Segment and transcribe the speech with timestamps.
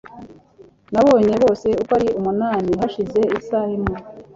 [0.93, 3.97] Nabonye bose uko ari umunani hashize isaha imwe.